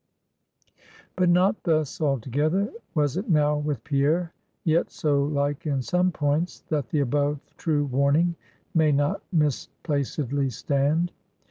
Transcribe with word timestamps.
But 1.15 1.29
not 1.29 1.61
thus, 1.61 2.01
altogether, 2.01 2.71
was 2.95 3.17
it 3.17 3.29
now 3.29 3.57
with 3.59 3.83
Pierre; 3.83 4.33
yet 4.63 4.89
so 4.89 5.25
like, 5.25 5.67
in 5.67 5.83
some 5.83 6.09
points, 6.11 6.61
that 6.69 6.89
the 6.89 7.01
above 7.01 7.39
true 7.55 7.85
warning 7.85 8.33
may 8.73 8.91
not 8.91 9.21
misplacedly 9.31 10.49
stand. 10.51 11.11